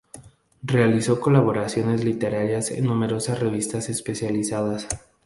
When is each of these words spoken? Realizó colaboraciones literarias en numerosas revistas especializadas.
Realizó 0.63 1.19
colaboraciones 1.21 2.03
literarias 2.03 2.71
en 2.71 2.85
numerosas 2.85 3.39
revistas 3.39 3.87
especializadas. 3.87 4.87